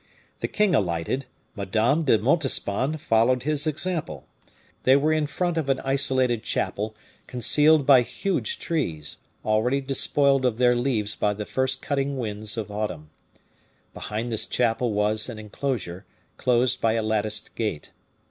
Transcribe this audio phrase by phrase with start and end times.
[0.39, 4.25] The king alighted; Madame de Montespan followed his example.
[4.81, 6.95] They were in front of an isolated chapel,
[7.27, 12.71] concealed by huge trees, already despoiled of their leaves by the first cutting winds of
[12.71, 13.11] autumn.
[13.93, 17.91] Behind this chapel was an inclosure, closed by a latticed gate.